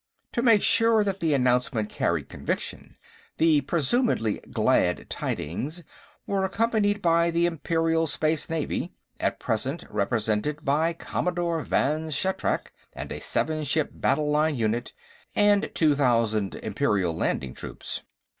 [0.31, 2.95] To make sure that the announcement carried conviction,
[3.37, 5.83] the presumedly glad tidings
[6.25, 13.11] were accompanied by the Imperial Space Navy, at present represented by Commodore Vann Shatrak and
[13.11, 14.91] a seven ship battle line unit,
[15.35, 18.01] and two thousand Imperial Landing Troops.